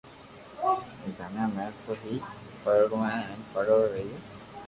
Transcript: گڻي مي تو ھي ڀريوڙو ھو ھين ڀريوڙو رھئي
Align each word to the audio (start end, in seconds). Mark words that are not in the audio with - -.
گڻي 1.17 1.43
مي 1.55 1.65
تو 1.83 1.91
ھي 2.01 2.13
ڀريوڙو 2.63 2.97
ھو 3.01 3.07
ھين 3.13 3.39
ڀريوڙو 3.53 3.85
رھئي 3.93 4.11